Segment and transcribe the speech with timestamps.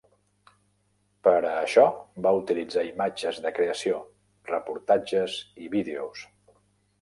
[1.27, 1.83] Per a això,
[2.27, 4.01] va utilitzar imatges de creació,
[4.53, 6.27] reportatges i vídeos.